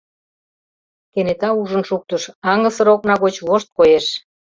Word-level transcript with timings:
Кенета 1.11 1.49
ужын 1.61 1.83
шуктыш— 1.89 2.23
аҥысыр 2.51 2.87
окна 2.95 3.15
гоч 3.23 3.35
вошт 3.47 3.67
коеш. 3.77 4.05